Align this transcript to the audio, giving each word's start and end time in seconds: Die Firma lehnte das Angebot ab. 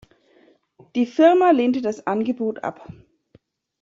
Die 0.95 1.05
Firma 1.05 1.51
lehnte 1.51 1.79
das 1.79 2.07
Angebot 2.07 2.63
ab. 2.63 2.91